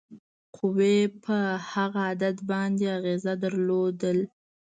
[0.55, 1.37] قوې په
[1.71, 4.11] هغه عدد باندې اغیزه درلوده.